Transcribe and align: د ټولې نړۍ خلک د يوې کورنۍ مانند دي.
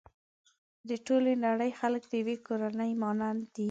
د 0.89 0.91
ټولې 1.07 1.33
نړۍ 1.45 1.71
خلک 1.79 2.03
د 2.07 2.13
يوې 2.21 2.35
کورنۍ 2.47 2.91
مانند 3.03 3.41
دي. 3.53 3.59